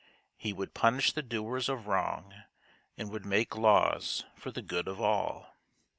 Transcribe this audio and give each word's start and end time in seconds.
He 0.35 0.51
would 0.51 0.73
punish 0.73 1.11
the 1.13 1.21
doers 1.21 1.69
of 1.69 1.85
wrong, 1.85 2.33
and 2.97 3.11
would 3.11 3.23
make 3.23 3.55
laws 3.55 4.25
for 4.35 4.49
the 4.49 4.63
good 4.63 4.87
of 4.87 4.99
all." 4.99 5.55